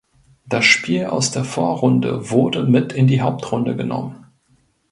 Das 0.47 0.65
Spiel 0.65 1.05
aus 1.05 1.29
der 1.29 1.45
Vorrunde 1.45 2.31
wurde 2.31 2.63
mit 2.63 2.91
in 2.91 3.05
die 3.05 3.21
Hauptrunde 3.21 3.75
genommen. 3.75 4.25